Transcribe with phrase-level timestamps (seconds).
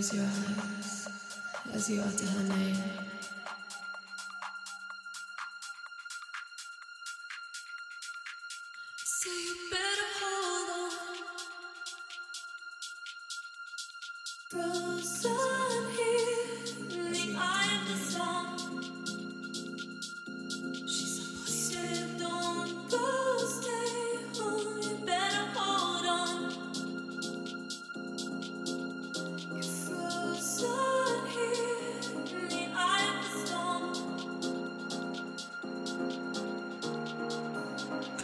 [0.00, 1.08] Close your eyes
[1.74, 2.76] as you utter her name.
[9.04, 10.70] So you better hold
[15.26, 15.29] on.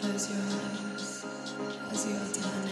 [0.00, 1.24] Close your eyes
[1.90, 2.65] as you utter her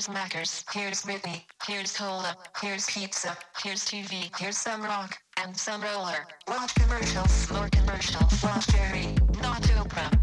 [0.00, 1.44] Here's Macers, here's Whitney.
[1.66, 6.26] here's Cola, here's Pizza, here's TV, here's some rock, and some roller.
[6.48, 10.19] Watch commercials, more commercials, watch Jerry, not Oprah.